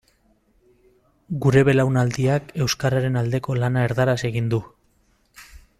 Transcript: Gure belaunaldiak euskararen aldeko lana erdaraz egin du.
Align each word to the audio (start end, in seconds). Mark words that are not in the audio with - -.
Gure 1.43 1.63
belaunaldiak 1.69 2.49
euskararen 2.65 3.21
aldeko 3.23 3.59
lana 3.65 3.87
erdaraz 3.91 4.19
egin 4.31 4.51
du. 4.55 4.65